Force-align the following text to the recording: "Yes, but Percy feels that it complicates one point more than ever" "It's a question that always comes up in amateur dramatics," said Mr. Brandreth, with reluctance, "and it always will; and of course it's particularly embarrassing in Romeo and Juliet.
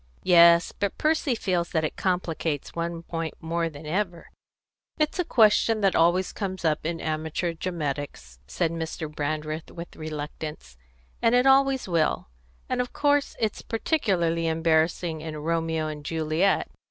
"Yes, 0.23 0.71
but 0.71 0.97
Percy 0.97 1.35
feels 1.35 1.69
that 1.69 1.83
it 1.83 1.95
complicates 1.95 2.73
one 2.75 3.03
point 3.03 3.35
more 3.39 3.69
than 3.69 3.85
ever" 3.85 4.31
"It's 4.97 5.19
a 5.19 5.23
question 5.23 5.81
that 5.81 5.95
always 5.95 6.33
comes 6.33 6.65
up 6.65 6.87
in 6.87 6.99
amateur 6.99 7.53
dramatics," 7.53 8.39
said 8.47 8.71
Mr. 8.71 9.07
Brandreth, 9.07 9.69
with 9.69 9.95
reluctance, 9.95 10.75
"and 11.21 11.35
it 11.35 11.45
always 11.45 11.87
will; 11.87 12.29
and 12.67 12.81
of 12.81 12.93
course 12.93 13.35
it's 13.39 13.61
particularly 13.61 14.47
embarrassing 14.47 15.21
in 15.21 15.37
Romeo 15.37 15.85
and 15.85 16.03
Juliet. 16.03 16.67